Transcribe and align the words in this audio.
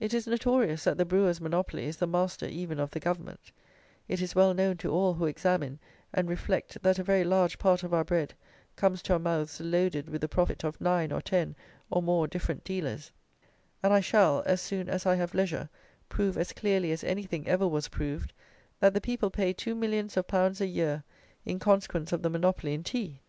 It 0.00 0.12
is 0.12 0.26
notorious 0.26 0.82
that 0.82 0.98
the 0.98 1.04
brewer's 1.04 1.40
monopoly 1.40 1.84
is 1.86 1.98
the 1.98 2.08
master 2.08 2.44
even 2.46 2.80
of 2.80 2.90
the 2.90 2.98
Government; 2.98 3.52
it 4.08 4.20
is 4.20 4.34
well 4.34 4.52
known 4.52 4.76
to 4.78 4.90
all 4.90 5.14
who 5.14 5.26
examine 5.26 5.78
and 6.12 6.28
reflect 6.28 6.82
that 6.82 6.98
a 6.98 7.04
very 7.04 7.22
large 7.22 7.56
part 7.56 7.84
of 7.84 7.94
our 7.94 8.02
bread 8.02 8.34
comes 8.74 9.00
to 9.02 9.12
our 9.12 9.20
mouths 9.20 9.60
loaded 9.60 10.08
with 10.10 10.22
the 10.22 10.28
profit 10.28 10.64
of 10.64 10.80
nine 10.80 11.12
or 11.12 11.20
ten, 11.22 11.54
or 11.88 12.02
more, 12.02 12.26
different 12.26 12.64
dealers; 12.64 13.12
and 13.80 13.92
I 13.92 14.00
shall, 14.00 14.42
as 14.44 14.60
soon 14.60 14.88
as 14.88 15.06
I 15.06 15.14
have 15.14 15.34
leisure, 15.34 15.68
prove 16.08 16.36
as 16.36 16.52
clearly 16.52 16.90
as 16.90 17.04
anything 17.04 17.46
ever 17.46 17.68
was 17.68 17.86
proved, 17.86 18.32
that 18.80 18.92
the 18.92 19.00
people 19.00 19.30
pay 19.30 19.52
two 19.52 19.76
millions 19.76 20.16
of 20.16 20.26
pounds 20.26 20.60
a 20.60 20.66
year 20.66 21.04
in 21.46 21.60
consequence 21.60 22.10
of 22.12 22.22
the 22.22 22.30
Monopoly 22.30 22.74
in 22.74 22.82
tea! 22.82 23.20